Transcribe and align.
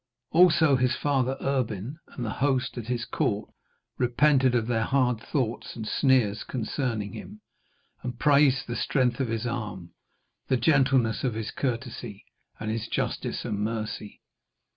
Also 0.31 0.77
his 0.77 0.95
father 0.95 1.37
Erbin 1.39 1.99
and 2.07 2.25
the 2.25 2.31
host 2.31 2.75
at 2.75 2.87
his 2.87 3.05
court 3.05 3.51
repented 3.99 4.55
of 4.55 4.65
their 4.65 4.85
hard 4.85 5.19
thoughts 5.19 5.75
and 5.75 5.87
sneers 5.87 6.43
concerning 6.43 7.13
him, 7.13 7.41
and 8.01 8.17
praised 8.17 8.65
the 8.65 8.75
strength 8.75 9.19
of 9.19 9.27
his 9.27 9.45
arm, 9.45 9.93
the 10.47 10.57
gentleness 10.57 11.23
of 11.23 11.35
his 11.35 11.51
courtesy, 11.51 12.25
and 12.59 12.71
his 12.71 12.87
justice 12.87 13.45
and 13.45 13.59
mercy. 13.59 14.23